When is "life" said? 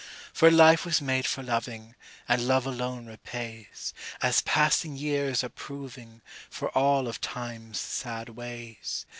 0.49-0.83